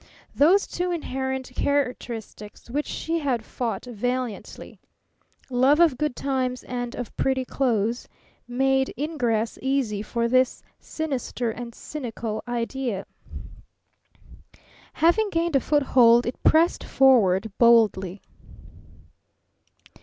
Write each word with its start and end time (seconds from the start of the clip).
Those 0.33 0.65
two 0.65 0.89
inherent 0.89 1.51
characteristics, 1.53 2.71
which 2.71 2.87
she 2.87 3.19
had 3.19 3.45
fought 3.45 3.85
valiantly 3.85 4.79
love 5.51 5.79
of 5.79 5.95
good 5.95 6.15
times 6.15 6.63
and 6.63 6.95
of 6.95 7.15
pretty 7.17 7.45
clothes 7.45 8.07
made 8.47 8.95
ingress 8.97 9.59
easy 9.61 10.01
for 10.01 10.27
this 10.27 10.63
sinister 10.79 11.51
and 11.51 11.75
cynical 11.75 12.41
idea. 12.47 13.05
Having 14.93 15.29
gained 15.29 15.55
a 15.55 15.59
foothold 15.59 16.25
it 16.25 16.41
pressed 16.43 16.83
forward 16.83 17.51
boldly. 17.59 18.23